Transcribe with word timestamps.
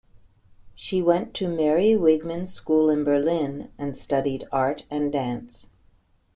She 0.73 0.99
went 0.99 1.35
to 1.35 1.47
Mary 1.47 1.89
Wigman's 1.91 2.51
school 2.51 2.89
in 2.89 3.03
Berlin 3.03 3.69
and 3.77 3.95
studied 3.95 4.47
art 4.51 4.83
and 4.89 5.11
dance. 5.11 5.67